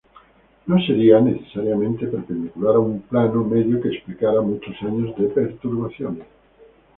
[0.65, 6.25] No sería necesariamente perpendicular a un plano medio que explicara muchos años de perturbaciones.